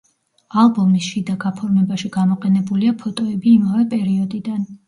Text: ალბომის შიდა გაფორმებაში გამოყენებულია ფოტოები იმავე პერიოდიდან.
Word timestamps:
ალბომის 0.61 1.09
შიდა 1.09 1.35
გაფორმებაში 1.43 2.11
გამოყენებულია 2.17 2.97
ფოტოები 3.05 3.55
იმავე 3.61 3.87
პერიოდიდან. 3.93 4.69